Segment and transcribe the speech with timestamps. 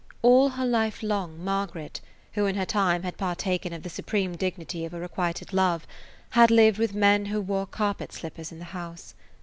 [0.23, 2.01] All her life long Margaret,
[2.31, 5.85] who in her time had partaken of the supreme dignity of a requited love,
[6.31, 9.13] had lived with men who wore carpet slippers in the house.